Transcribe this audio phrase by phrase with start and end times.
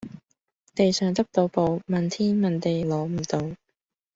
[0.73, 3.55] 地上執到寶，問天問地攞唔到